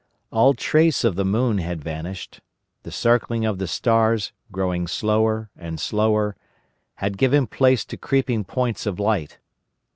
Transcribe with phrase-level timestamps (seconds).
[0.31, 2.39] All trace of the moon had vanished.
[2.81, 6.35] The circling of the stars, growing slower and slower,
[6.95, 9.37] had given place to creeping points of light.